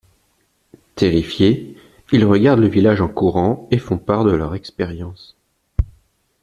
Terrifiés, 0.95 1.75
ils 2.11 2.25
regagnent 2.25 2.59
le 2.61 2.67
village 2.67 3.01
en 3.01 3.07
courant 3.07 3.67
et 3.69 3.77
font 3.77 3.99
part 3.99 4.25
de 4.25 4.31
leur 4.31 4.55
expérience. 4.55 5.37